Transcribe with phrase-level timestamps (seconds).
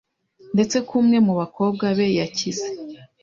[0.53, 2.67] ndetse ko umwe mu bakobwa be yakize